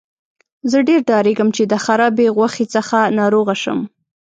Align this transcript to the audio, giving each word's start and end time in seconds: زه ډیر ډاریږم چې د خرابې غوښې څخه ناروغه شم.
زه 0.71 0.77
ډیر 0.87 0.99
ډاریږم 1.09 1.49
چې 1.55 1.63
د 1.71 1.73
خرابې 1.85 2.27
غوښې 2.37 2.65
څخه 2.75 2.97
ناروغه 3.19 3.55
شم. 3.63 3.79